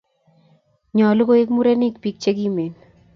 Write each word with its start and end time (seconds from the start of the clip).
nyoluu 0.95 1.27
koek 1.29 1.49
murenik 1.55 1.95
biik 2.01 2.17
chekimen 2.23 2.73